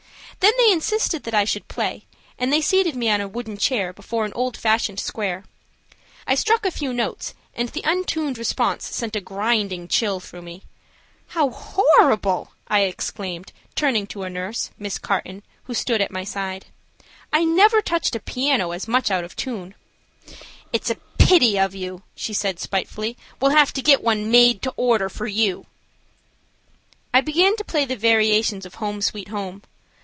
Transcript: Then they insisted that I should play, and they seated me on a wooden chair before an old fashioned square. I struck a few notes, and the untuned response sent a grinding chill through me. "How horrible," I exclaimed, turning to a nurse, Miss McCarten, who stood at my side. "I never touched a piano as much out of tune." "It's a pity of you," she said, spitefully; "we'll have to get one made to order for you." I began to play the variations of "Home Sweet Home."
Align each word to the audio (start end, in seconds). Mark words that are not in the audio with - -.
Then 0.39 0.53
they 0.57 0.71
insisted 0.71 1.21
that 1.23 1.35
I 1.35 1.45
should 1.45 1.67
play, 1.67 2.05
and 2.39 2.51
they 2.51 2.61
seated 2.61 2.95
me 2.95 3.11
on 3.11 3.21
a 3.21 3.27
wooden 3.27 3.57
chair 3.57 3.93
before 3.93 4.25
an 4.25 4.33
old 4.33 4.57
fashioned 4.57 4.99
square. 4.99 5.43
I 6.25 6.33
struck 6.33 6.65
a 6.65 6.71
few 6.71 6.91
notes, 6.93 7.35
and 7.53 7.69
the 7.69 7.83
untuned 7.85 8.39
response 8.39 8.87
sent 8.87 9.15
a 9.15 9.21
grinding 9.21 9.87
chill 9.87 10.19
through 10.19 10.41
me. 10.41 10.63
"How 11.27 11.51
horrible," 11.51 12.53
I 12.67 12.81
exclaimed, 12.81 13.51
turning 13.75 14.07
to 14.07 14.23
a 14.23 14.31
nurse, 14.31 14.71
Miss 14.79 14.97
McCarten, 14.97 15.43
who 15.65 15.75
stood 15.75 16.01
at 16.01 16.09
my 16.09 16.23
side. 16.23 16.65
"I 17.31 17.43
never 17.43 17.79
touched 17.79 18.15
a 18.15 18.19
piano 18.19 18.71
as 18.71 18.87
much 18.87 19.11
out 19.11 19.23
of 19.23 19.35
tune." 19.35 19.75
"It's 20.73 20.89
a 20.89 20.97
pity 21.19 21.59
of 21.59 21.75
you," 21.75 22.01
she 22.15 22.33
said, 22.33 22.59
spitefully; 22.59 23.15
"we'll 23.39 23.51
have 23.51 23.73
to 23.73 23.81
get 23.83 24.01
one 24.01 24.31
made 24.31 24.63
to 24.63 24.73
order 24.75 25.07
for 25.07 25.27
you." 25.27 25.67
I 27.13 27.21
began 27.21 27.55
to 27.57 27.63
play 27.63 27.85
the 27.85 27.95
variations 27.95 28.65
of 28.65 28.75
"Home 28.75 29.03
Sweet 29.03 29.27
Home." 29.27 29.61